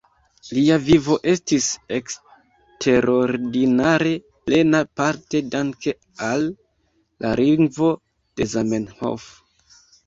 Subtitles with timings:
[0.57, 1.67] Lia vivo estis
[1.97, 4.15] eksterordinare
[4.49, 5.95] plena, parte danke
[6.33, 7.93] al la lingvo
[8.41, 9.33] de Zamenhof.